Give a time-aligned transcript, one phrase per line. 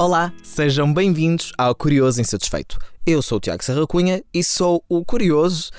[0.00, 2.78] Olá, sejam bem-vindos ao Curioso Insatisfeito.
[3.04, 5.72] Eu sou o Tiago Serra Cunha e sou o curioso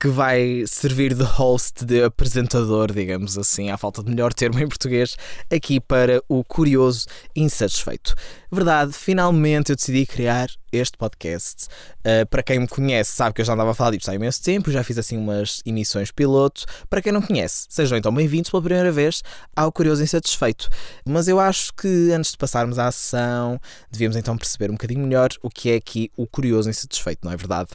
[0.00, 4.68] que vai servir de host, de apresentador, digamos assim, à falta de melhor termo em
[4.68, 5.16] português,
[5.50, 8.14] aqui para o Curioso Insatisfeito.
[8.50, 11.66] Verdade, finalmente eu decidi criar este podcast.
[12.00, 14.42] Uh, para quem me conhece, sabe que eu já andava a falar disto há imenso
[14.42, 16.64] tempo, já fiz assim umas emissões piloto.
[16.88, 19.22] Para quem não conhece, sejam então bem-vindos pela primeira vez
[19.56, 20.68] ao Curioso Insatisfeito.
[21.04, 23.60] Mas eu acho que antes de passarmos à ação,
[23.90, 27.36] devíamos então perceber um bocadinho melhor o que é aqui o Curioso Insatisfeito, não é
[27.36, 27.70] verdade?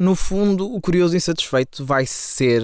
[0.00, 2.62] No fundo, o curioso insatisfeito vai ser,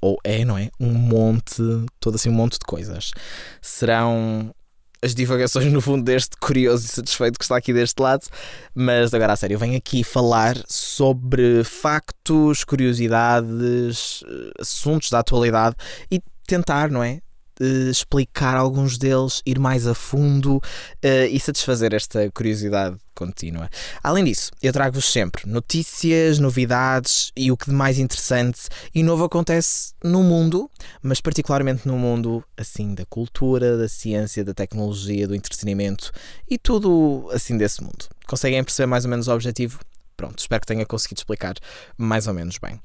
[0.00, 0.70] ou é, não é?
[0.80, 1.62] Um monte,
[2.00, 3.12] todo assim, um monte de coisas.
[3.60, 4.52] Serão
[5.00, 8.26] as divagações, no fundo, deste curioso e satisfeito que está aqui deste lado.
[8.74, 14.24] Mas agora, a sério, eu venho aqui falar sobre factos, curiosidades,
[14.58, 15.76] assuntos da atualidade
[16.10, 17.20] e tentar, não é?
[17.60, 23.68] Uh, explicar alguns deles, ir mais a fundo uh, e satisfazer esta curiosidade contínua.
[24.02, 28.60] Além disso, eu trago-vos sempre notícias, novidades e o que de mais interessante
[28.94, 30.70] e novo acontece no mundo,
[31.02, 36.10] mas particularmente no mundo assim da cultura, da ciência, da tecnologia, do entretenimento
[36.48, 38.06] e tudo assim desse mundo.
[38.26, 39.78] Conseguem perceber mais ou menos o objetivo?
[40.16, 41.54] Pronto, espero que tenha conseguido explicar
[41.96, 42.80] mais ou menos bem.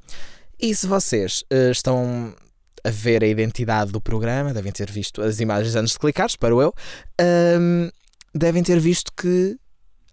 [0.60, 2.34] E se vocês uh, estão
[2.84, 6.62] a ver a identidade do programa, devem ter visto as imagens antes de clicar, espero
[6.62, 6.74] eu,
[7.60, 7.90] um,
[8.34, 9.58] devem ter visto que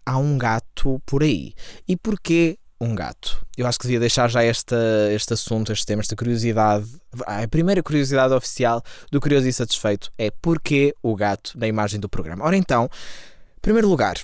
[0.05, 1.55] há um gato por aí.
[1.89, 3.45] E porquê um gato?
[3.57, 4.75] Eu acho que devia deixar já este,
[5.15, 6.87] este assunto, este tema, esta curiosidade.
[7.27, 12.09] A primeira curiosidade oficial do Curioso e Satisfeito é porquê o gato na imagem do
[12.09, 12.45] programa.
[12.45, 14.17] Ora então, em primeiro lugar,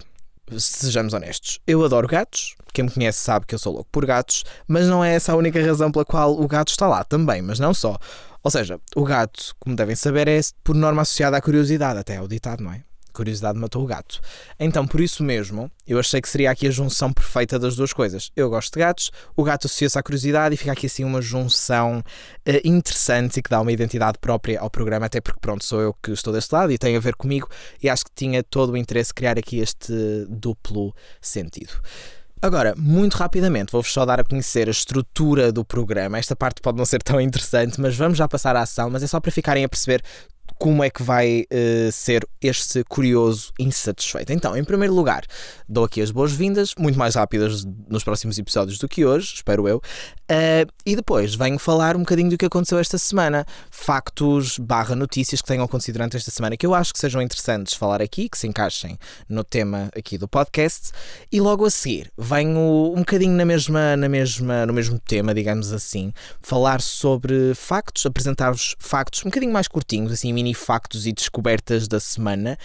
[0.58, 2.54] sejamos honestos, eu adoro gatos.
[2.72, 5.36] Quem me conhece sabe que eu sou louco por gatos, mas não é essa a
[5.36, 7.98] única razão pela qual o gato está lá também, mas não só.
[8.42, 12.26] Ou seja, o gato, como devem saber, é por norma associado à curiosidade, até ao
[12.26, 12.82] ditado, não é?
[13.12, 14.20] Curiosidade matou o gato.
[14.58, 18.30] Então, por isso mesmo, eu achei que seria aqui a junção perfeita das duas coisas.
[18.36, 21.98] Eu gosto de gatos, o gato associa-se à curiosidade e fica aqui assim uma junção
[21.98, 25.94] uh, interessante e que dá uma identidade própria ao programa, até porque, pronto, sou eu
[26.00, 27.48] que estou deste lado e tem a ver comigo
[27.82, 29.92] e acho que tinha todo o interesse criar aqui este
[30.28, 31.72] duplo sentido.
[32.42, 36.18] Agora, muito rapidamente, vou-vos só dar a conhecer a estrutura do programa.
[36.18, 38.88] Esta parte pode não ser tão interessante, mas vamos já passar à ação.
[38.88, 40.02] Mas é só para ficarem a perceber
[40.60, 44.30] como é que vai uh, ser este curioso insatisfeito.
[44.30, 45.24] Então, em primeiro lugar,
[45.66, 49.78] dou aqui as boas-vindas, muito mais rápidas nos próximos episódios do que hoje, espero eu.
[49.78, 55.40] Uh, e depois venho falar um bocadinho do que aconteceu esta semana, factos barra notícias
[55.40, 58.36] que tenham acontecido durante esta semana que eu acho que sejam interessantes falar aqui, que
[58.36, 58.98] se encaixem
[59.28, 60.92] no tema aqui do podcast.
[61.32, 65.72] E logo a seguir venho um bocadinho na mesma, na mesma, no mesmo tema, digamos
[65.72, 71.86] assim, falar sobre factos, apresentar-vos factos um bocadinho mais curtinhos, assim, mini factos e descobertas
[71.88, 72.58] da semana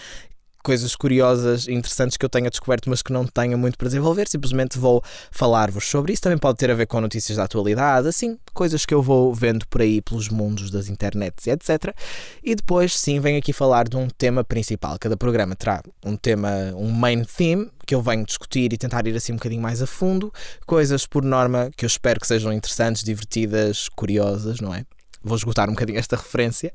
[0.66, 4.26] coisas curiosas e interessantes que eu tenha descoberto, mas que não tenha muito para desenvolver.
[4.26, 6.22] Simplesmente vou falar-vos sobre isso.
[6.22, 9.64] Também pode ter a ver com notícias da atualidade, assim, coisas que eu vou vendo
[9.68, 11.94] por aí pelos mundos das internets etc.
[12.42, 14.98] E depois, sim, venho aqui falar de um tema principal.
[14.98, 19.14] Cada programa terá um tema, um main theme, que eu venho discutir e tentar ir
[19.14, 20.32] assim um bocadinho mais a fundo.
[20.66, 24.84] Coisas, por norma, que eu espero que sejam interessantes, divertidas, curiosas, não é?
[25.22, 26.72] Vou esgotar um bocadinho esta referência.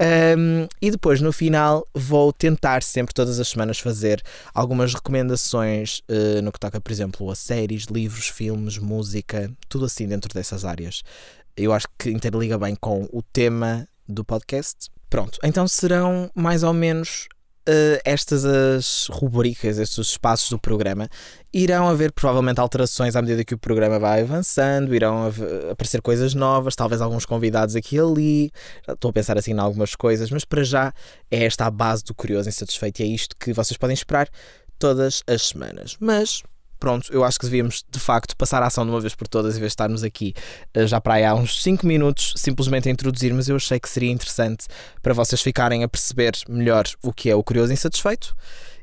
[0.00, 4.22] Um, e depois no final vou tentar sempre, todas as semanas, fazer
[4.54, 10.06] algumas recomendações uh, no que toca, por exemplo, a séries, livros, filmes, música, tudo assim
[10.06, 11.02] dentro dessas áreas.
[11.56, 14.88] Eu acho que interliga bem com o tema do podcast.
[15.10, 17.28] Pronto, então serão mais ou menos
[17.68, 21.08] uh, estas as rubricas, estes espaços do programa,
[21.52, 26.34] irão haver provavelmente alterações à medida que o programa vai avançando, irão haver, aparecer coisas
[26.34, 28.50] novas, talvez alguns convidados aqui e ali.
[28.88, 30.92] Estou a pensar assim em algumas coisas, mas para já
[31.30, 34.28] é esta a base do Curioso Insatisfeito e é isto que vocês podem esperar
[34.78, 35.96] todas as semanas.
[36.00, 36.42] Mas
[36.78, 39.56] pronto, eu acho que devíamos de facto passar a ação de uma vez por todas,
[39.56, 40.34] em vez de estarmos aqui
[40.74, 43.88] eh, já para aí há uns 5 minutos simplesmente a introduzir, mas eu achei que
[43.88, 44.66] seria interessante
[45.02, 48.34] para vocês ficarem a perceber melhor o que é o Curioso Insatisfeito.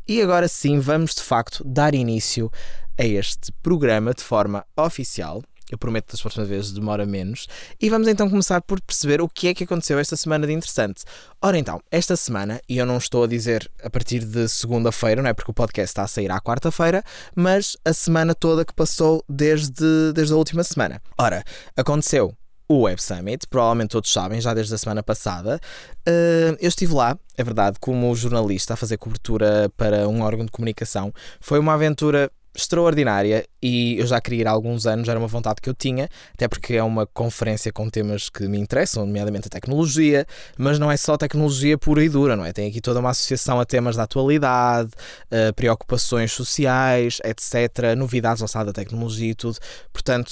[0.08, 2.52] E agora sim, vamos de facto dar início
[2.98, 5.42] a este programa de forma oficial.
[5.72, 7.48] Eu prometo que das próximas vezes demora menos.
[7.82, 11.04] E vamos então começar por perceber o que é que aconteceu esta semana de interessante.
[11.42, 15.30] Ora então, esta semana, e eu não estou a dizer a partir de segunda-feira, não
[15.30, 17.04] é porque o podcast está a sair à quarta-feira,
[17.36, 21.02] mas a semana toda que passou desde, desde a última semana.
[21.18, 21.44] Ora,
[21.76, 22.36] aconteceu
[22.68, 25.60] o Web Summit, provavelmente todos sabem, já desde a semana passada.
[26.08, 30.52] Uh, eu estive lá, é verdade, como jornalista a fazer cobertura para um órgão de
[30.52, 31.14] comunicação.
[31.40, 35.62] Foi uma aventura extraordinária e eu já queria ir há alguns anos, era uma vontade
[35.62, 39.50] que eu tinha, até porque é uma conferência com temas que me interessam, nomeadamente a
[39.50, 40.26] tecnologia,
[40.58, 42.54] mas não é só tecnologia pura e dura, não é?
[42.54, 44.92] Tem aqui toda uma associação a temas da atualidade,
[45.32, 49.58] uh, preocupações sociais, etc., novidades lançadas da tecnologia e tudo.
[49.92, 50.32] Portanto,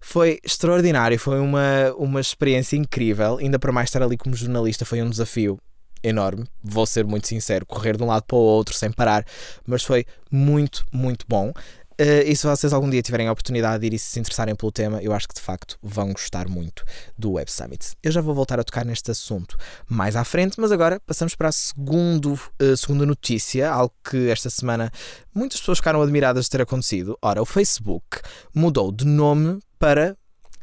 [0.00, 5.00] foi extraordinário, foi uma, uma experiência incrível, ainda para mais estar ali como jornalista foi
[5.00, 5.58] um desafio
[6.02, 9.24] enorme, vou ser muito sincero, correr de um lado para o outro sem parar,
[9.66, 11.52] mas foi muito, muito bom.
[11.92, 14.72] Uh, e se vocês algum dia tiverem a oportunidade de ir e se interessarem pelo
[14.72, 16.84] tema, eu acho que de facto vão gostar muito
[17.16, 17.92] do Web Summit.
[18.02, 19.56] Eu já vou voltar a tocar neste assunto
[19.88, 24.48] mais à frente, mas agora passamos para a segundo, uh, segunda notícia, algo que esta
[24.48, 24.90] semana
[25.34, 27.16] muitas pessoas ficaram admiradas de ter acontecido.
[27.20, 28.20] Ora, o Facebook
[28.54, 30.16] mudou de nome para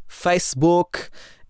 [0.08, 1.00] Facebook.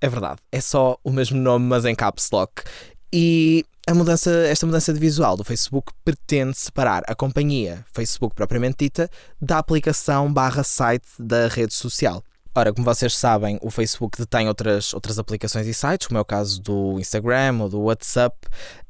[0.01, 2.63] É verdade, é só o mesmo nome, mas em caps lock.
[3.11, 8.77] E a mudança, esta mudança de visual do Facebook pretende separar a companhia Facebook propriamente
[8.79, 9.09] dita
[9.41, 12.23] da aplicação barra site da rede social.
[12.53, 16.25] Ora, como vocês sabem, o Facebook detém outras, outras aplicações e sites, como é o
[16.25, 18.35] caso do Instagram ou do WhatsApp,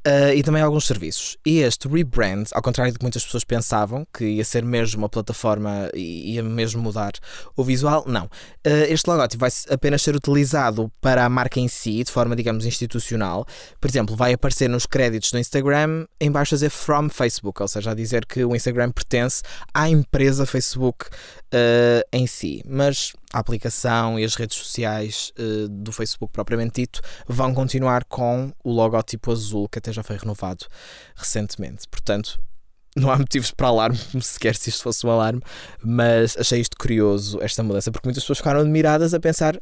[0.06, 1.36] uh, e também alguns serviços.
[1.44, 5.08] E este rebrand, ao contrário do que muitas pessoas pensavam, que ia ser mesmo uma
[5.08, 7.12] plataforma e ia mesmo mudar
[7.56, 8.24] o visual, não.
[8.66, 12.64] Uh, este logótipo vai apenas ser utilizado para a marca em si, de forma, digamos,
[12.66, 13.46] institucional.
[13.80, 17.68] Por exemplo, vai aparecer nos créditos do Instagram em baixo a dizer From Facebook, ou
[17.68, 19.42] seja, a dizer que o Instagram pertence
[19.72, 22.62] à empresa Facebook uh, em si.
[22.66, 25.32] Mas a aplicação e as redes sociais
[25.70, 30.16] do Facebook propriamente dito vão continuar com o logótipo azul que até até já foi
[30.16, 30.66] renovado
[31.14, 31.86] recentemente.
[31.88, 32.40] Portanto,
[32.96, 35.42] não há motivos para alarme, sequer se isto fosse um alarme,
[35.82, 39.60] mas achei isto curioso, esta mudança, porque muitas pessoas ficaram admiradas a pensar.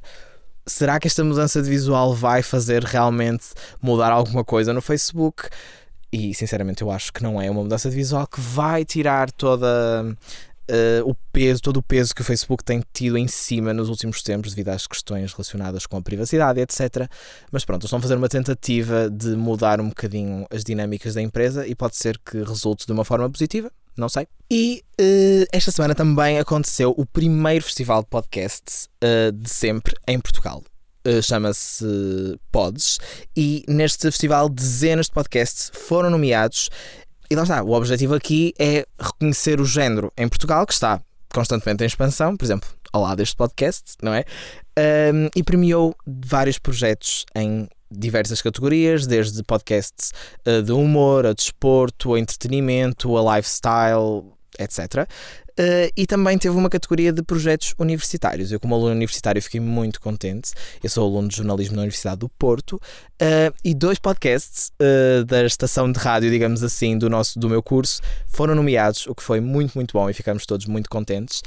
[0.67, 3.47] Será que esta mudança de visual vai fazer realmente
[3.81, 5.49] mudar alguma coisa no Facebook?
[6.13, 10.17] E sinceramente eu acho que não é uma mudança de visual que vai tirar toda
[10.71, 14.23] uh, o peso, todo o peso que o Facebook tem tido em cima nos últimos
[14.23, 17.09] tempos devido às questões relacionadas com a privacidade, etc.
[17.51, 21.67] Mas pronto, estão a fazer uma tentativa de mudar um bocadinho as dinâmicas da empresa
[21.67, 24.27] e pode ser que resulte de uma forma positiva, não sei.
[24.51, 30.19] E uh, esta semana também aconteceu o primeiro festival de podcasts uh, de sempre em
[30.19, 30.63] Portugal.
[31.07, 31.85] Uh, Chama-se
[32.51, 32.99] Pods,
[33.37, 36.69] e neste festival dezenas de podcasts foram nomeados
[37.31, 41.01] e lá está, o objetivo aqui é reconhecer o género em Portugal, que está
[41.33, 44.25] constantemente em expansão, por exemplo, ao lado deste podcast, não é?
[45.13, 50.13] Um, e premiou vários projetos em diversas categorias, desde podcasts
[50.47, 54.25] uh, de humor, a desporto, a entretenimento, a lifestyle,
[54.59, 55.09] etc.
[55.59, 58.53] Uh, e também teve uma categoria de projetos universitários.
[58.53, 60.53] Eu, como aluno universitário, fiquei muito contente.
[60.83, 65.45] Eu sou aluno de jornalismo na Universidade do Porto uh, e dois podcasts uh, da
[65.45, 69.41] estação de rádio, digamos assim, do, nosso, do meu curso foram nomeados, o que foi
[69.41, 71.43] muito, muito bom e ficamos todos muito contentes.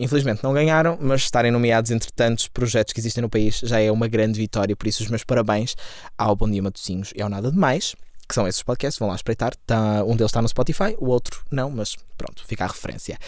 [0.00, 3.92] infelizmente não ganharam, mas estarem nomeados entre tantos projetos que existem no país já é
[3.92, 4.74] uma grande vitória.
[4.74, 5.76] Por isso, os meus parabéns
[6.18, 7.94] ao Bom Dia Matosinhos e ao Nada de Mais
[8.30, 9.52] que são esses podcasts, vão lá espreitar.
[9.66, 13.18] Tá, um deles está no Spotify, o outro não, mas pronto, fica a referência.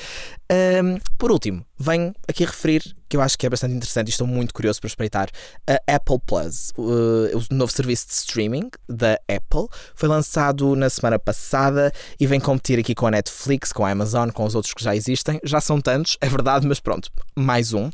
[0.50, 4.26] Um, por último, venho aqui referir que eu acho que é bastante interessante e estou
[4.26, 5.28] muito curioso para espreitar
[5.66, 9.66] a Apple Plus, uh, o novo serviço de streaming da Apple.
[9.94, 14.30] Foi lançado na semana passada e vem competir aqui com a Netflix, com a Amazon,
[14.30, 15.40] com os outros que já existem.
[15.42, 17.90] Já são tantos, é verdade, mas pronto, mais um.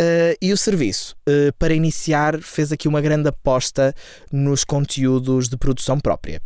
[0.00, 3.94] Uh, e o serviço, uh, para iniciar, fez aqui uma grande aposta
[4.32, 6.42] nos conteúdos de produção própria.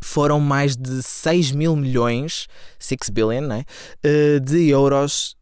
[0.00, 2.48] Foram mais de 6 mil milhões,
[2.78, 3.64] 6 billion, né,
[4.04, 5.35] uh, de euros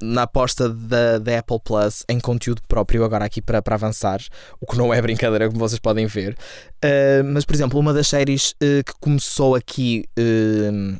[0.00, 4.20] na aposta da, da, Apple Plus em conteúdo próprio, agora aqui para, para avançar,
[4.60, 6.36] o que não é brincadeira, como vocês podem ver.
[6.84, 10.04] Uh, mas, por exemplo, uma das séries uh, que começou aqui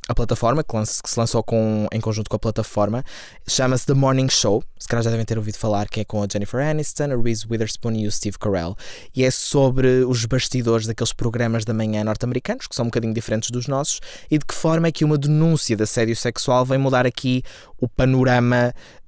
[0.09, 3.05] a plataforma, que, que, se lançou com, em conjunto com a plataforma,
[3.47, 4.63] chama-se The Morning Show.
[4.79, 7.47] Se calhar já devem ter ouvido falar, que é com a Jennifer Aniston, a Reese
[7.49, 8.77] Witherspoon e o Steve Carell.
[9.15, 13.51] E é sobre os bastidores daqueles programas da manhã norte-americanos, que são um bocadinho diferentes
[13.51, 14.01] dos nossos,
[14.31, 17.43] e de que forma é que uma denúncia de assédio sexual vem mudar aqui
[17.81, 18.14] o panorama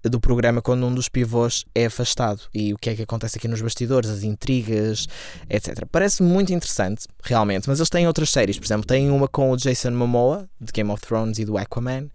[0.03, 3.49] do programa quando um dos pivôs é afastado e o que é que acontece aqui
[3.49, 5.07] nos bastidores, as intrigas,
[5.49, 5.85] etc.
[5.91, 9.57] Parece muito interessante, realmente, mas eles têm outras séries, por exemplo, têm uma com o
[9.57, 12.09] Jason Momoa, de Game of Thrones e do Aquaman.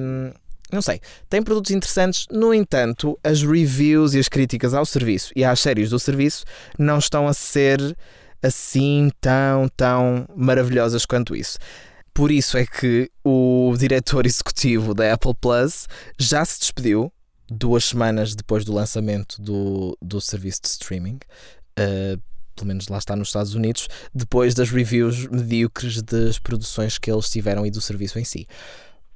[0.00, 0.32] Um,
[0.72, 5.44] não sei, tem produtos interessantes, no entanto, as reviews e as críticas ao serviço e
[5.44, 6.44] às séries do serviço
[6.78, 7.96] não estão a ser
[8.42, 11.58] assim tão, tão maravilhosas quanto isso.
[12.14, 17.12] Por isso é que o diretor executivo da Apple Plus já se despediu
[17.50, 21.18] duas semanas depois do lançamento do, do serviço de streaming.
[21.78, 22.22] Uh,
[22.54, 27.28] pelo menos lá está nos Estados Unidos, depois das reviews medíocres das produções que eles
[27.28, 28.46] tiveram e do serviço em si.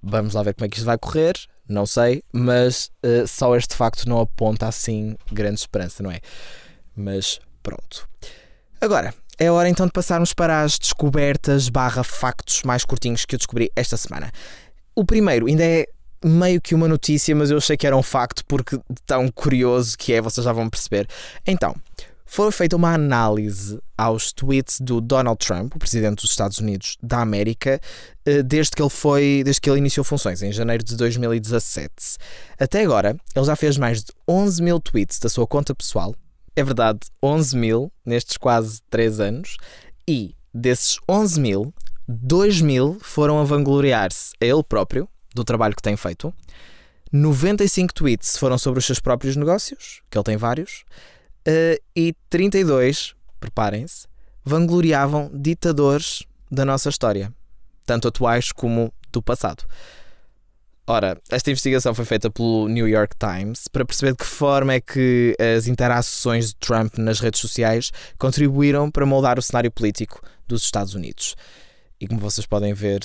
[0.02, 1.35] Vamos lá ver como é que isto vai correr,
[1.69, 6.21] não sei, mas uh, só este facto não aponta assim grande esperança, não é?
[6.97, 8.09] Mas pronto.
[8.81, 13.38] Agora, é hora então de passarmos para as descobertas barra factos mais curtinhos que eu
[13.38, 14.33] descobri esta semana.
[14.95, 15.87] O primeiro ainda é
[16.25, 20.12] meio que uma notícia, mas eu achei que era um facto porque tão curioso que
[20.12, 21.07] é, vocês já vão perceber.
[21.47, 21.75] Então,
[22.30, 27.21] foi feita uma análise aos tweets do Donald Trump, o presidente dos Estados Unidos da
[27.21, 27.80] América,
[28.26, 31.90] eh, desde que ele foi, desde que ele iniciou funções em janeiro de 2017.
[32.59, 36.14] Até agora, ele já fez mais de 11 mil tweets da sua conta pessoal.
[36.58, 39.56] É verdade, 11 mil nestes quase 3 anos.
[40.08, 41.74] E desses 11 mil,
[42.08, 46.34] 2 mil foram a vangloriar-se a ele próprio do trabalho que tem feito.
[47.12, 50.82] 95 tweets foram sobre os seus próprios negócios, que ele tem vários.
[51.46, 54.08] Uh, e 32, preparem-se,
[54.44, 57.32] vangloriavam ditadores da nossa história,
[57.86, 59.62] tanto atuais como do passado.
[60.90, 64.80] Ora, esta investigação foi feita pelo New York Times para perceber de que forma é
[64.80, 70.62] que as interações de Trump nas redes sociais contribuíram para moldar o cenário político dos
[70.62, 71.37] Estados Unidos.
[72.00, 73.04] E como vocês podem ver,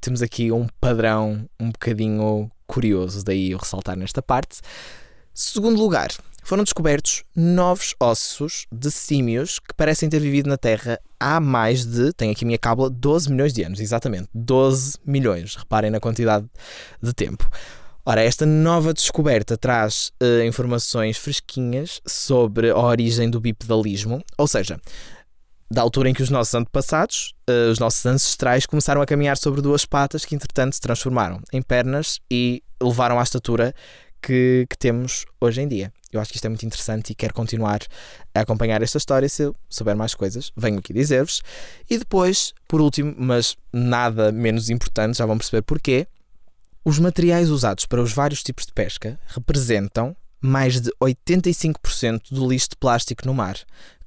[0.00, 4.60] temos aqui um padrão um bocadinho curioso, daí eu ressaltar nesta parte.
[5.34, 6.12] Segundo lugar,
[6.46, 12.12] foram descobertos novos ossos de símios que parecem ter vivido na Terra há mais de,
[12.12, 16.46] tenho aqui a minha cábula, 12 milhões de anos, exatamente, 12 milhões, reparem na quantidade
[17.02, 17.50] de tempo.
[18.04, 24.80] Ora, esta nova descoberta traz uh, informações fresquinhas sobre a origem do bipedalismo, ou seja,
[25.68, 29.60] da altura em que os nossos antepassados, uh, os nossos ancestrais, começaram a caminhar sobre
[29.60, 33.74] duas patas que, entretanto, se transformaram em pernas e levaram à estatura
[34.26, 35.92] que, que, temos hoje em dia.
[36.12, 37.78] Eu acho que isto é muito interessante e quero continuar
[38.34, 39.28] a acompanhar esta história.
[39.28, 41.40] Se eu souber mais coisas, venho aqui dizer-vos.
[41.88, 46.08] E depois, por último, mas nada menos importante, já vão perceber porquê,
[46.84, 52.70] os materiais usados para os vários tipos de pesca representam mais de 85% do lixo
[52.70, 53.56] de plástico no mar.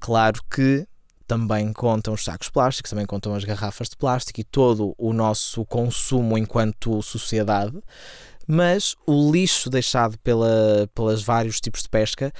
[0.01, 0.85] Claro que
[1.25, 5.63] também contam os sacos plásticos, também contam as garrafas de plástico e todo o nosso
[5.65, 7.81] consumo enquanto sociedade,
[8.51, 12.33] mas o lixo deixado pela, pelas vários tipos de pesca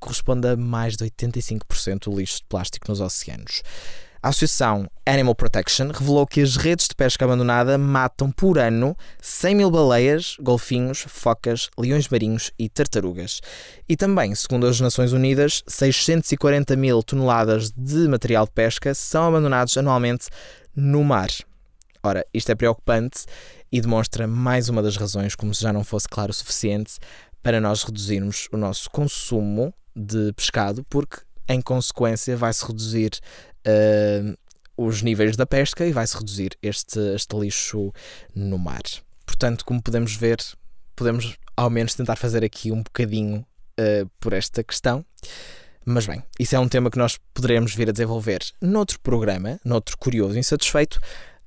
[0.00, 3.62] corresponde a mais de 85% do lixo de plástico nos oceanos.
[4.20, 9.54] A Associação Animal Protection revelou que as redes de pesca abandonada matam por ano 100
[9.54, 13.40] mil baleias, golfinhos, focas, leões marinhos e tartarugas.
[13.88, 19.76] E também, segundo as Nações Unidas, 640 mil toneladas de material de pesca são abandonados
[19.76, 20.26] anualmente
[20.74, 21.30] no mar.
[22.02, 23.24] Ora, isto é preocupante
[23.72, 26.98] e demonstra mais uma das razões, como se já não fosse claro o suficiente,
[27.42, 33.12] para nós reduzirmos o nosso consumo de pescado, porque em consequência vai-se reduzir
[33.66, 34.36] uh,
[34.76, 37.92] os níveis da pesca e vai-se reduzir este, este lixo
[38.34, 38.82] no mar.
[39.26, 40.38] Portanto, como podemos ver,
[40.94, 43.44] podemos ao menos tentar fazer aqui um bocadinho
[43.80, 45.04] uh, por esta questão.
[45.84, 49.98] Mas bem, isso é um tema que nós poderemos vir a desenvolver noutro programa, noutro
[49.98, 51.00] curioso insatisfeito.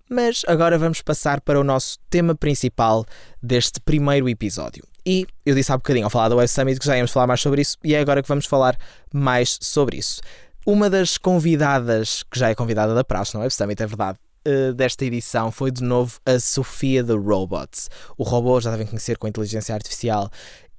[0.09, 3.05] Mas agora vamos passar para o nosso tema principal
[3.41, 4.83] deste primeiro episódio.
[5.03, 7.41] E eu disse há bocadinho ao falar do Web Summit que já íamos falar mais
[7.41, 8.77] sobre isso, e é agora que vamos falar
[9.11, 10.21] mais sobre isso.
[10.65, 13.49] Uma das convidadas, que já é convidada da praxe, não é?
[13.49, 17.87] Summit, é verdade, uh, desta edição foi de novo a Sofia the Robot.
[18.17, 20.29] O robô já devem conhecer com inteligência artificial.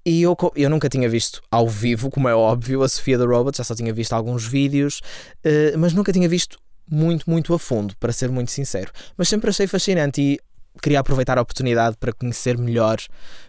[0.04, 3.58] E eu, eu nunca tinha visto ao vivo, como é óbvio, a Sofia the Robot,
[3.58, 5.00] já só tinha visto alguns vídeos,
[5.44, 8.92] uh, mas nunca tinha visto muito, muito a fundo, para ser muito sincero.
[9.16, 10.40] Mas sempre achei fascinante e
[10.80, 12.98] queria aproveitar a oportunidade para conhecer melhor,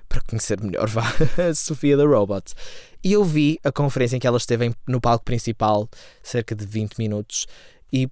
[0.08, 1.06] para conhecer melhor, vá,
[1.50, 2.54] a Sofia the Robot.
[3.04, 5.90] E eu vi a conferência em que ela esteve no palco principal,
[6.24, 7.46] cerca de 20 minutos,
[7.92, 8.10] e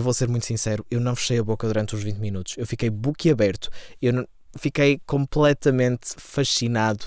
[0.00, 2.54] vou ser muito sincero, eu não fechei a boca durante os 20 minutos.
[2.56, 3.68] Eu fiquei boquiaberto.
[4.00, 4.26] Eu
[4.56, 7.06] fiquei completamente fascinado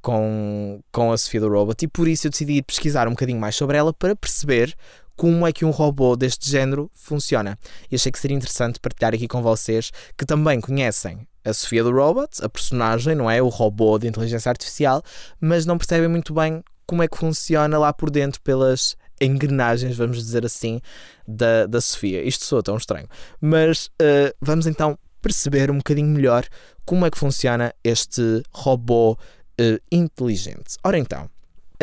[0.00, 3.54] com, com a Sofia the Robot e por isso eu decidi pesquisar um bocadinho mais
[3.54, 4.74] sobre ela para perceber
[5.16, 7.58] como é que um robô deste género funciona.
[7.90, 11.92] E achei que seria interessante partilhar aqui com vocês que também conhecem a Sofia do
[11.92, 13.42] Robot, a personagem, não é?
[13.42, 15.02] O robô de inteligência artificial,
[15.40, 20.18] mas não percebem muito bem como é que funciona lá por dentro pelas engrenagens, vamos
[20.18, 20.80] dizer assim,
[21.26, 22.22] da, da Sofia.
[22.22, 23.08] Isto soa tão estranho.
[23.40, 26.44] Mas uh, vamos então perceber um bocadinho melhor
[26.84, 30.76] como é que funciona este robô uh, inteligente.
[30.82, 31.30] Ora então,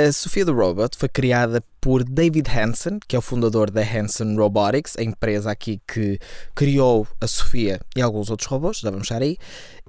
[0.08, 4.36] a Sofia the Robot foi criada por David Hansen, que é o fundador da Hansen
[4.36, 6.20] Robotics, a empresa aqui que
[6.56, 9.38] criou a Sofia e alguns outros robôs, já vamos chegar aí,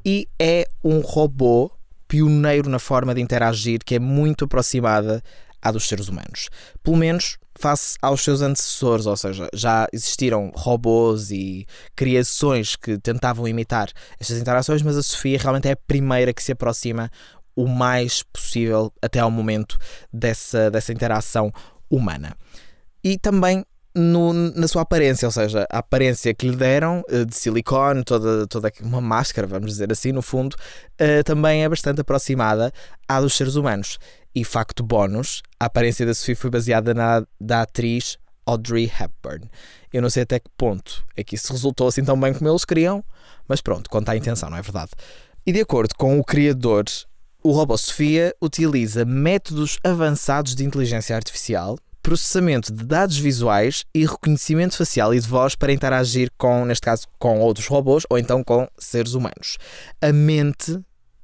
[0.04, 1.70] e é um robô
[2.08, 5.22] pioneiro na forma de interagir que é muito aproximada
[5.62, 6.48] à dos seres humanos.
[6.82, 13.46] Pelo menos face aos seus antecessores, ou seja, já existiram robôs e criações que tentavam
[13.46, 17.10] imitar estas interações, mas a Sofia realmente é a primeira que se aproxima
[17.54, 19.78] o mais possível até ao momento
[20.12, 21.52] dessa, dessa interação
[21.90, 22.36] humana.
[23.02, 23.64] E também
[23.94, 28.46] no, na sua aparência, ou seja, a aparência que lhe deram eh, de silicone, toda,
[28.46, 32.72] toda uma máscara, vamos dizer assim, no fundo, uh, também é bastante aproximada
[33.08, 33.98] à dos seres humanos.
[34.34, 38.16] E facto bónus, a aparência da Sophie foi baseada na da atriz
[38.46, 39.50] Audrey Hepburn.
[39.92, 42.64] Eu não sei até que ponto é que isso resultou assim tão bem como eles
[42.64, 43.04] queriam,
[43.48, 44.90] mas pronto, conta a intenção, não é verdade?
[45.44, 46.84] E de acordo com o criador,
[47.42, 54.76] o robô Sofia utiliza métodos avançados de inteligência artificial processamento de dados visuais e reconhecimento
[54.76, 58.66] facial e de voz para interagir com, neste caso, com outros robôs ou então com
[58.78, 59.58] seres humanos.
[60.00, 60.80] A mente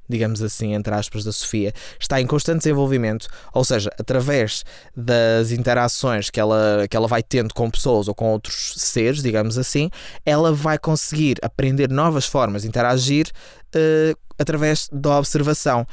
[0.09, 4.65] digamos assim, entre aspas, da Sofia, está em constante desenvolvimento, ou seja, através
[4.97, 9.59] das interações que ela, que ela vai tendo com pessoas ou com outros seres, digamos
[9.59, 9.91] assim,
[10.25, 13.31] ela vai conseguir aprender novas formas de interagir
[13.77, 15.87] uh, através da observação.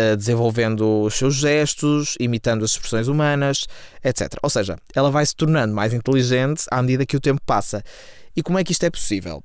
[0.00, 3.66] Eh, desenvolvendo os seus gestos, imitando as expressões humanas,
[4.02, 4.32] etc.
[4.42, 7.84] Ou seja, ela vai se tornando mais inteligente à medida que o tempo passa.
[8.36, 9.42] E como é que isto é possível?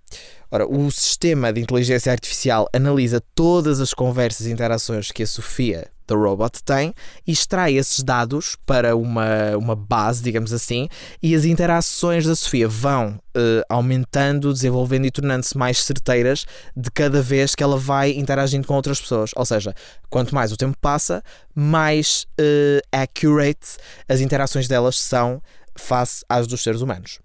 [0.52, 5.90] Ora, o sistema de inteligência artificial analisa todas as conversas e interações que a Sofia
[6.08, 6.94] The Robot tem
[7.26, 10.88] e extrai esses dados para uma, uma base, digamos assim,
[11.22, 17.22] e as interações da Sofia vão uh, aumentando, desenvolvendo e tornando-se mais certeiras de cada
[17.22, 19.32] vez que ela vai interagindo com outras pessoas.
[19.36, 19.74] Ou seja,
[20.10, 21.24] quanto mais o tempo passa,
[21.54, 23.78] mais uh, accurate
[24.08, 25.42] as interações delas são
[25.76, 27.25] face às dos seres humanos.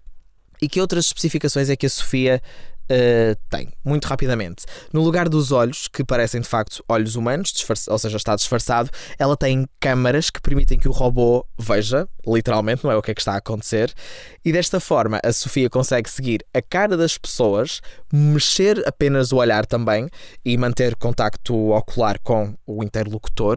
[0.61, 2.41] E que outras especificações é que a Sofia
[2.91, 4.65] Uh, tem, muito rapidamente.
[4.91, 7.53] No lugar dos olhos, que parecem de facto olhos humanos,
[7.87, 12.91] ou seja, está disfarçado, ela tem câmaras que permitem que o robô veja, literalmente, não
[12.91, 13.93] é o que é que está a acontecer,
[14.43, 17.79] e desta forma a Sofia consegue seguir a cara das pessoas,
[18.11, 20.09] mexer apenas o olhar também
[20.43, 23.55] e manter contacto ocular com o interlocutor,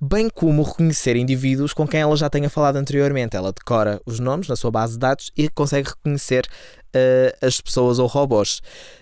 [0.00, 3.36] bem como reconhecer indivíduos com quem ela já tenha falado anteriormente.
[3.36, 6.48] Ela decora os nomes na sua base de dados e consegue reconhecer
[6.94, 8.60] uh, as pessoas ou robôs.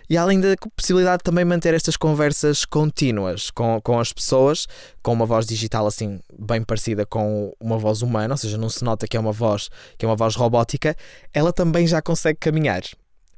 [0.09, 4.67] E além da possibilidade de também manter estas conversas contínuas com, com as pessoas,
[5.03, 8.83] com uma voz digital assim bem parecida com uma voz humana, ou seja, não se
[8.83, 10.97] nota que é uma voz que é uma voz robótica,
[11.33, 12.83] ela também já consegue caminhar.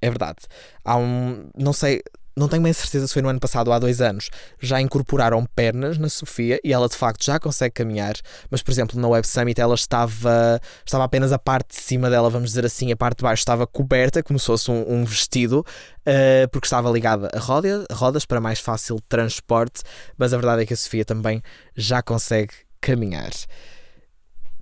[0.00, 0.38] É verdade.
[0.84, 1.50] Há um.
[1.54, 2.02] Não sei
[2.40, 5.44] não tenho bem certeza se foi no ano passado ou há dois anos, já incorporaram
[5.54, 8.14] pernas na Sofia e ela de facto já consegue caminhar,
[8.50, 12.30] mas por exemplo na Web Summit ela estava, estava apenas a parte de cima dela,
[12.30, 15.60] vamos dizer assim, a parte de baixo estava coberta, como se fosse um, um vestido,
[15.60, 19.82] uh, porque estava ligada a rodas, a rodas para mais fácil transporte,
[20.16, 21.42] mas a verdade é que a Sofia também
[21.76, 23.30] já consegue caminhar.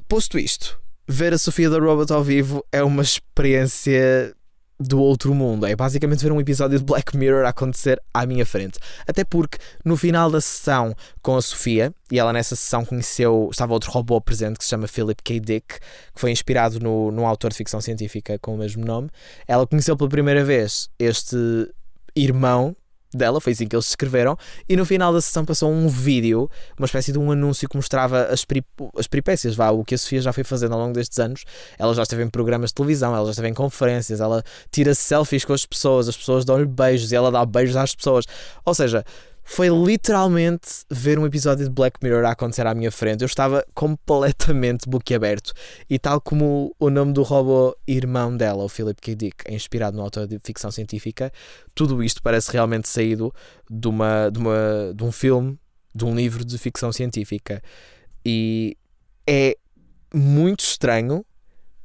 [0.09, 4.35] Posto isto, ver a Sofia da Robot ao vivo é uma experiência
[4.79, 5.67] do outro mundo.
[5.67, 8.79] É basicamente ver um episódio de Black Mirror acontecer à minha frente.
[9.07, 13.73] Até porque no final da sessão com a Sofia, e ela nessa sessão conheceu, estava
[13.73, 15.41] outro robô presente que se chama Philip K.
[15.41, 15.81] Dick, que
[16.15, 19.11] foi inspirado no, no autor de ficção científica com o mesmo nome.
[19.47, 21.37] Ela conheceu pela primeira vez este
[22.15, 22.77] irmão
[23.15, 24.37] dela, foi assim que eles escreveram,
[24.69, 28.25] e no final da sessão passou um vídeo, uma espécie de um anúncio que mostrava
[28.25, 28.45] as,
[28.97, 31.45] as peripécias, vá, o que a Sofia já foi fazendo ao longo destes anos.
[31.79, 35.45] Ela já esteve em programas de televisão, ela já esteve em conferências, ela tira selfies
[35.45, 38.25] com as pessoas, as pessoas dão-lhe beijos e ela dá beijos às pessoas.
[38.65, 39.05] Ou seja,
[39.51, 43.23] foi literalmente ver um episódio de Black Mirror a acontecer à minha frente.
[43.23, 45.55] Eu estava completamente boquiaberto.
[45.89, 49.15] E tal como o nome do robô irmão dela, o Philip K.
[49.15, 51.33] Dick, é inspirado no autor de ficção científica,
[51.75, 53.33] tudo isto parece realmente saído
[53.71, 55.59] de, uma, de, uma, de um filme,
[55.95, 57.63] de um livro de ficção científica.
[58.27, 58.77] E
[59.27, 59.57] é
[60.15, 61.25] muito estranho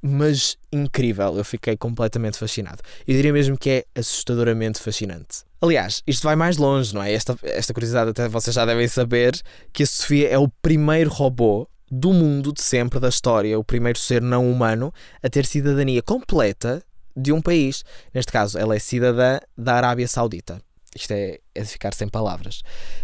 [0.06, 1.38] mas incrível.
[1.38, 2.82] Eu fiquei completamente fascinado.
[3.08, 5.45] Eu diria mesmo que é assustadoramente fascinante.
[5.63, 7.13] Aliás, isto vai mais longe, não é?
[7.13, 11.69] Esta, esta curiosidade até vocês já devem saber que a Sofia é o primeiro robô
[11.89, 16.84] do mundo de sempre da história, o primeiro ser não humano a ter cidadania completa
[17.15, 17.86] de um país.
[18.13, 20.62] Neste caso, ela é cidadã da Arábia Saudita.
[20.93, 22.62] Isto é, é de ficar sem palavras.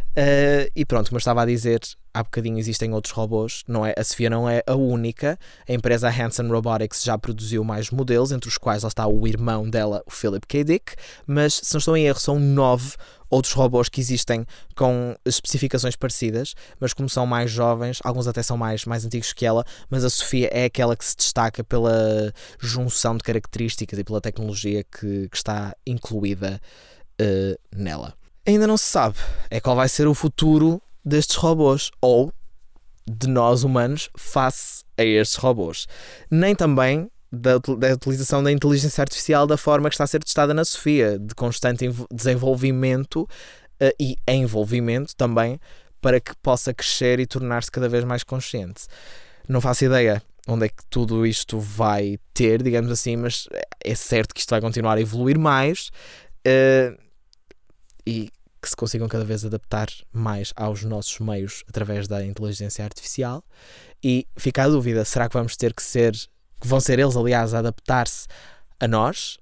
[0.10, 1.80] Uh, e pronto, como eu estava a dizer,
[2.14, 3.94] há bocadinho existem outros robôs, não é?
[3.98, 5.38] A Sofia não é a única.
[5.68, 9.70] A empresa Hanson Robotics já produziu mais modelos, entre os quais lá está o irmão
[9.70, 10.64] dela, o Philip K.
[10.64, 10.96] Dick,
[11.26, 12.96] mas se não estou em erro, são nove
[13.30, 14.44] outros robôs que existem
[14.76, 19.46] com especificações parecidas, mas como são mais jovens, alguns até são mais, mais antigos que
[19.46, 24.20] ela, mas a Sofia é aquela que se destaca pela junção de características e pela
[24.20, 26.60] tecnologia que, que está incluída
[27.22, 28.19] uh, nela.
[28.50, 29.16] Ainda não se sabe
[29.52, 32.34] é qual vai ser o futuro destes robôs, ou
[33.08, 35.86] de nós humanos face a estes robôs,
[36.32, 40.52] nem também da, da, utilização da inteligência artificial da forma que está a ser testada
[40.52, 45.60] na Sofia, de constante desenvolvimento uh, e envolvimento também,
[46.02, 48.88] para que possa crescer e tornar-se cada vez mais consciente.
[49.48, 53.48] Não faço ideia onde é que tudo isto vai ter, digamos assim, mas
[53.86, 55.92] é certo que isto vai continuar a evoluir mais
[56.48, 56.98] uh,
[58.08, 58.32] e
[58.62, 63.44] que se consigam cada vez adaptar mais aos nossos meios através da inteligência artificial.
[64.04, 67.54] E fica a dúvida: será que vamos ter que ser, que vão ser eles, aliás,
[67.54, 68.28] a adaptar-se
[68.80, 69.38] a nós?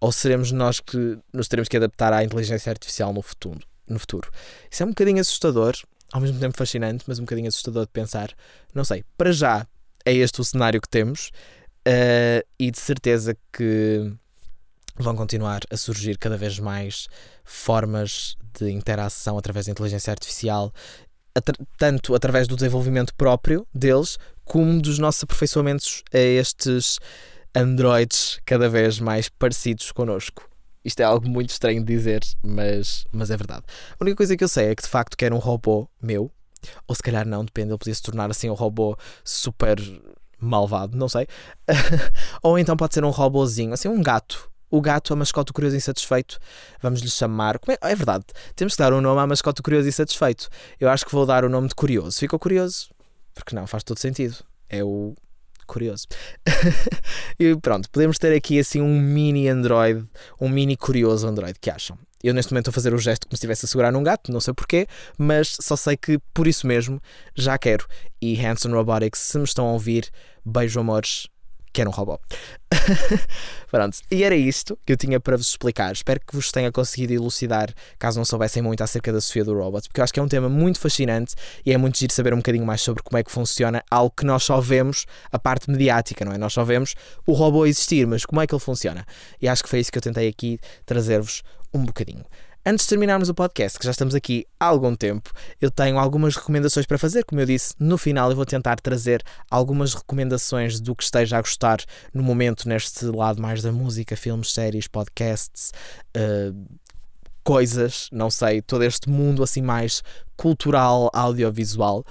[0.00, 3.60] Ou seremos nós que nos teremos que adaptar à inteligência artificial no futuro?
[3.88, 4.30] No futuro?
[4.70, 5.74] Isso é um bocadinho assustador,
[6.12, 8.30] ao mesmo tempo fascinante, mas um bocadinho assustador de pensar.
[8.74, 9.66] Não sei, para já
[10.04, 11.30] é este o cenário que temos
[11.88, 14.12] uh, e de certeza que
[14.96, 17.08] vão continuar a surgir cada vez mais
[17.44, 20.72] formas de interação através da inteligência artificial,
[21.76, 26.98] tanto através do desenvolvimento próprio deles, como dos nossos aperfeiçoamentos a estes
[27.54, 30.48] androides cada vez mais parecidos connosco.
[30.84, 33.64] Isto é algo muito estranho de dizer, mas, mas é verdade.
[33.98, 36.30] A única coisa que eu sei é que de facto quero um robô meu,
[36.86, 39.78] ou se calhar não, depende, ele podia se tornar assim um robô super
[40.38, 41.26] malvado, não sei.
[42.42, 45.78] ou então pode ser um robôzinho, assim um gato, o gato, a mascote curioso e
[45.78, 46.36] insatisfeito,
[46.82, 47.60] vamos lhe chamar.
[47.68, 47.92] É?
[47.92, 47.94] é?
[47.94, 48.24] verdade,
[48.56, 50.48] temos que dar um nome à mascote curioso e insatisfeito.
[50.80, 52.18] Eu acho que vou dar o nome de curioso.
[52.18, 52.88] Ficou curioso?
[53.32, 54.36] Porque não, faz todo sentido.
[54.68, 55.14] É o
[55.64, 56.08] curioso.
[57.38, 60.04] e pronto, podemos ter aqui assim um mini Android,
[60.40, 61.56] um mini curioso Android.
[61.60, 61.96] que acham?
[62.22, 64.32] Eu neste momento estou a fazer o gesto como se estivesse a segurar num gato,
[64.32, 67.00] não sei porquê, mas só sei que por isso mesmo
[67.34, 67.86] já quero.
[68.20, 70.10] E Hanson Robotics, se me estão a ouvir,
[70.44, 71.28] beijo amores,
[71.74, 72.18] que era um robô.
[73.70, 75.92] Pronto, e era isto que eu tinha para vos explicar.
[75.92, 79.88] Espero que vos tenha conseguido elucidar, caso não soubessem muito acerca da Sofia do Robot,
[79.88, 81.34] porque eu acho que é um tema muito fascinante
[81.66, 84.24] e é muito giro saber um bocadinho mais sobre como é que funciona algo que
[84.24, 86.38] nós só vemos a parte mediática, não é?
[86.38, 86.94] Nós só vemos
[87.26, 89.04] o robô existir, mas como é que ele funciona?
[89.42, 92.24] E acho que foi isso que eu tentei aqui trazer-vos um bocadinho.
[92.66, 96.34] Antes de terminarmos o podcast, que já estamos aqui há algum tempo, eu tenho algumas
[96.34, 97.22] recomendações para fazer.
[97.22, 101.42] Como eu disse, no final eu vou tentar trazer algumas recomendações do que esteja a
[101.42, 101.80] gostar
[102.14, 105.72] no momento, neste lado mais da música, filmes, séries, podcasts,
[106.16, 106.78] uh,
[107.42, 110.02] coisas, não sei, todo este mundo assim mais
[110.34, 112.02] cultural, audiovisual,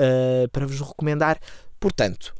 [0.00, 1.38] uh, para vos recomendar.
[1.78, 2.34] Portanto,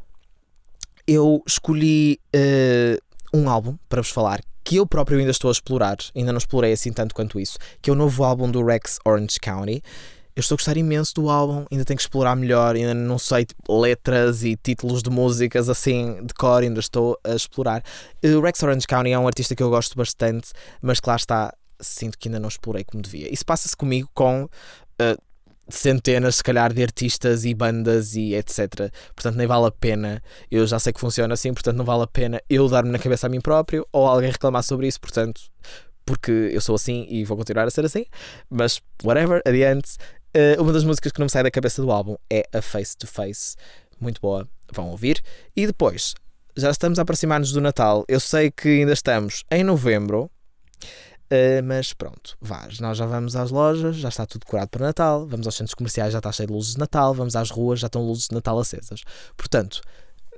[1.06, 5.96] eu escolhi uh, um álbum para vos falar que eu próprio ainda estou a explorar,
[6.14, 9.40] ainda não explorei assim tanto quanto isso, que é o novo álbum do Rex Orange
[9.40, 9.82] County.
[10.36, 13.46] Eu estou a gostar imenso do álbum, ainda tenho que explorar melhor, ainda não sei
[13.66, 17.82] letras e títulos de músicas assim de cor, ainda estou a explorar.
[18.22, 20.50] O Rex Orange County é um artista que eu gosto bastante,
[20.82, 23.32] mas que lá está, sinto que ainda não explorei como devia.
[23.32, 25.22] Isso passa-se comigo com uh,
[25.68, 28.90] centenas, se calhar, de artistas e bandas e etc.
[29.14, 30.22] Portanto, nem vale a pena.
[30.50, 33.26] Eu já sei que funciona assim, portanto, não vale a pena eu dar-me na cabeça
[33.26, 35.40] a mim próprio ou alguém reclamar sobre isso, portanto,
[36.04, 38.06] porque eu sou assim e vou continuar a ser assim.
[38.48, 39.96] Mas, whatever, adiante.
[40.36, 42.96] Uh, uma das músicas que não me sai da cabeça do álbum é a Face
[42.96, 43.56] to Face.
[44.00, 45.20] Muito boa, vão ouvir.
[45.56, 46.14] E depois,
[46.56, 48.04] já estamos a aproximar-nos do Natal.
[48.08, 50.30] Eu sei que ainda estamos em novembro,
[51.30, 55.26] Uh, mas pronto, vás, nós já vamos às lojas, já está tudo decorado para Natal,
[55.26, 57.86] vamos aos centros comerciais, já está cheio de luzes de Natal, vamos às ruas, já
[57.86, 59.02] estão luzes de Natal acesas.
[59.36, 59.82] Portanto,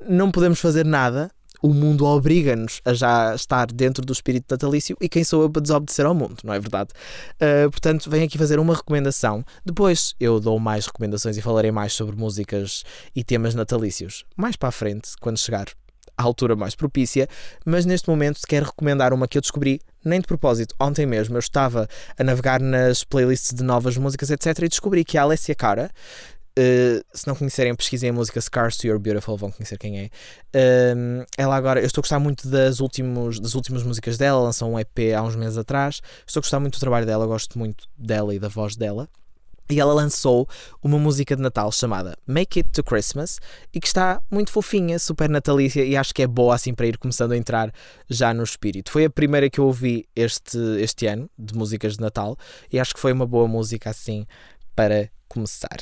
[0.08, 1.30] não podemos fazer nada,
[1.62, 5.62] o mundo obriga-nos a já estar dentro do espírito natalício e quem sou eu para
[5.62, 6.90] desobedecer ao mundo, não é verdade?
[7.36, 9.44] Uh, portanto, venho aqui fazer uma recomendação.
[9.64, 12.82] Depois eu dou mais recomendações e falarei mais sobre músicas
[13.14, 15.66] e temas natalícios mais para a frente, quando chegar
[16.20, 17.28] à altura mais propícia,
[17.64, 21.40] mas neste momento quero recomendar uma que eu descobri nem de propósito, ontem mesmo eu
[21.40, 24.46] estava a navegar nas playlists de novas músicas, etc.
[24.62, 25.90] e descobri que a Alessia Cara,
[26.58, 30.10] Uh, se não conhecerem, pesquisem a música Scars to Your Beautiful, vão conhecer quem é.
[30.54, 34.68] Uh, ela agora, eu estou a gostar muito das, últimos, das últimas músicas dela, lançou
[34.68, 36.00] um EP há uns meses atrás.
[36.26, 39.08] Estou a gostar muito do trabalho dela, gosto muito dela e da voz dela.
[39.70, 40.48] E ela lançou
[40.82, 43.38] uma música de Natal chamada Make It to Christmas
[43.72, 46.98] e que está muito fofinha, super natalícia e acho que é boa assim para ir
[46.98, 47.72] começando a entrar
[48.08, 48.90] já no espírito.
[48.90, 52.36] Foi a primeira que eu ouvi este, este ano de músicas de Natal
[52.72, 54.26] e acho que foi uma boa música assim
[54.74, 55.78] para começar.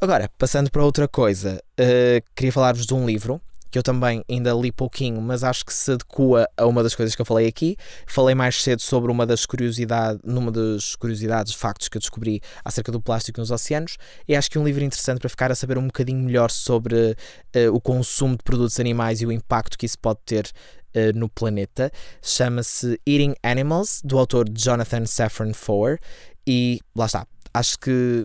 [0.00, 3.40] Agora, passando para outra coisa, uh, queria falar-vos de um livro
[3.74, 7.16] que eu também ainda li pouquinho, mas acho que se adequa a uma das coisas
[7.16, 7.76] que eu falei aqui.
[8.06, 12.92] Falei mais cedo sobre uma das curiosidades, numa das curiosidades, factos que eu descobri acerca
[12.92, 13.96] do plástico nos oceanos,
[14.28, 17.16] e acho que é um livro interessante para ficar a saber um bocadinho melhor sobre
[17.56, 21.28] uh, o consumo de produtos animais e o impacto que isso pode ter uh, no
[21.28, 21.90] planeta.
[22.22, 25.98] Chama-se Eating Animals, do autor Jonathan Safran Foer,
[26.46, 27.26] e lá está.
[27.52, 28.24] Acho que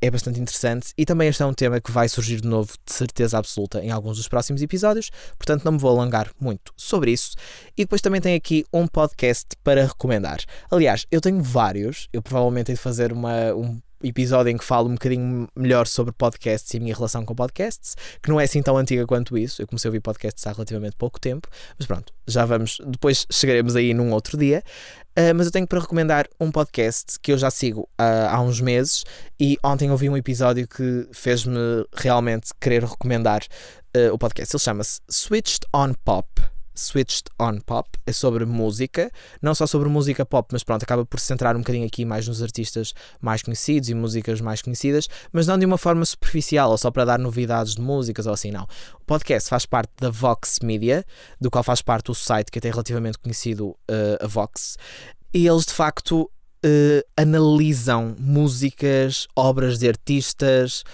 [0.00, 2.92] é bastante interessante e também este é um tema que vai surgir de novo, de
[2.92, 7.32] certeza absoluta, em alguns dos próximos episódios, portanto não me vou alongar muito sobre isso.
[7.76, 10.40] E depois também tenho aqui um podcast para recomendar.
[10.70, 14.88] Aliás, eu tenho vários, eu provavelmente hei de fazer uma, um episódio em que falo
[14.88, 18.62] um bocadinho melhor sobre podcasts e a minha relação com podcasts, que não é assim
[18.62, 19.62] tão antiga quanto isso.
[19.62, 23.76] Eu comecei a ouvir podcasts há relativamente pouco tempo, mas pronto, já vamos, depois chegaremos
[23.76, 24.62] aí num outro dia.
[25.18, 28.60] Uh, mas eu tenho para recomendar um podcast que eu já sigo uh, há uns
[28.60, 29.04] meses
[29.40, 33.42] e ontem ouvi um episódio que fez-me realmente querer recomendar
[33.96, 34.54] uh, o podcast.
[34.54, 36.28] Ele chama-se Switched on Pop.
[36.78, 39.10] Switched on Pop, é sobre música,
[39.42, 42.28] não só sobre música pop, mas pronto, acaba por se centrar um bocadinho aqui mais
[42.28, 46.78] nos artistas mais conhecidos e músicas mais conhecidas, mas não de uma forma superficial ou
[46.78, 48.62] só para dar novidades de músicas ou assim, não.
[48.94, 51.04] O podcast faz parte da Vox Media,
[51.40, 54.76] do qual faz parte o site que é relativamente conhecido, uh, a Vox,
[55.34, 56.30] e eles de facto
[56.64, 60.84] uh, analisam músicas, obras de artistas,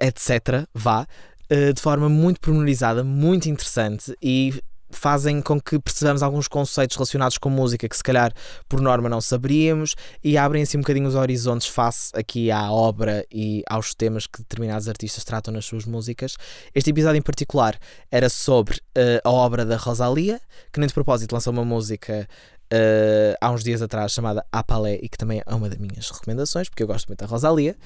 [0.00, 0.66] etc.
[0.74, 1.06] Vá.
[1.52, 4.54] Uh, de forma muito pormenorizada, muito interessante e
[4.90, 8.32] fazem com que percebamos alguns conceitos relacionados com música que se calhar
[8.68, 13.24] por norma não saberíamos e abrem assim um bocadinho os horizontes face aqui à obra
[13.32, 16.36] e aos temas que determinados artistas tratam nas suas músicas.
[16.74, 17.78] Este episódio em particular
[18.10, 20.40] era sobre uh, a obra da Rosalia,
[20.72, 22.28] que nem de propósito lançou uma música
[22.72, 26.68] uh, há uns dias atrás chamada Apalé e que também é uma das minhas recomendações,
[26.68, 27.76] porque eu gosto muito da Rosalia.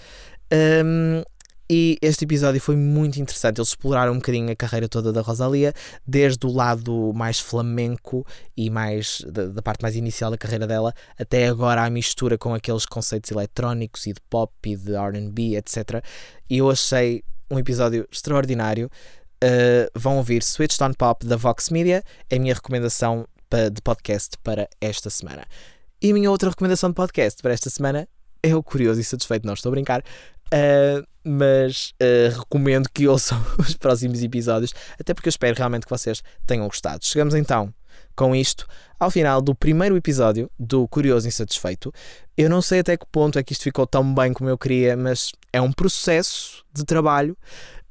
[0.53, 1.23] Um,
[1.77, 3.59] e este episódio foi muito interessante.
[3.59, 5.75] Eles exploraram um bocadinho a carreira toda da Rosalia,
[6.07, 8.25] desde o lado mais flamenco
[8.57, 12.55] e mais da, da, parte mais inicial da carreira dela, até agora a mistura com
[12.55, 16.01] aqueles conceitos eletrónicos e de pop e de RB, etc.
[16.49, 18.89] E eu achei um episódio extraordinário.
[19.43, 23.27] Uh, vão ouvir Switched on Pop da Vox Media, é a minha recomendação
[23.73, 25.45] de podcast para esta semana.
[26.01, 28.09] E a minha outra recomendação de podcast para esta semana
[28.45, 30.05] é o Curioso e Satisfeito, não estou a brincar.
[30.53, 35.91] Uh, mas uh, recomendo que ouçam os próximos episódios, até porque eu espero realmente que
[35.91, 37.05] vocês tenham gostado.
[37.05, 37.73] Chegamos então
[38.15, 38.67] com isto
[38.99, 41.93] ao final do primeiro episódio do Curioso Insatisfeito.
[42.37, 44.97] Eu não sei até que ponto é que isto ficou tão bem como eu queria,
[44.97, 47.37] mas é um processo de trabalho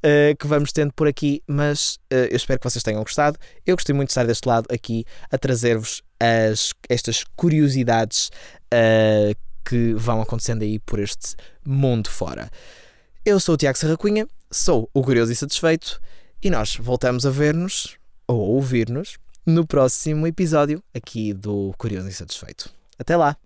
[0.03, 1.41] uh, que vamos tendo por aqui.
[1.47, 3.37] Mas uh, eu espero que vocês tenham gostado.
[3.65, 6.01] Eu gostei muito de estar deste lado aqui a trazer-vos
[6.89, 8.29] estas curiosidades
[8.73, 12.49] uh, que vão acontecendo aí por este mundo fora.
[13.25, 16.01] Eu sou o Tiago Serracunha, sou o Curioso e Satisfeito
[16.41, 17.97] e nós voltamos a ver-nos
[18.27, 22.69] ou a ouvir-nos no próximo episódio aqui do Curioso e Satisfeito.
[22.97, 23.37] Até lá!